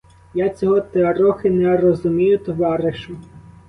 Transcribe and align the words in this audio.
Я 0.33 0.49
цього 0.49 0.81
трохи 0.81 1.49
не 1.49 1.77
розумію, 1.77 2.37
товаришу. 2.37 3.17